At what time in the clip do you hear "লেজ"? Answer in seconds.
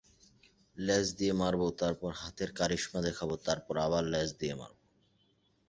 0.77-1.05, 4.03-4.29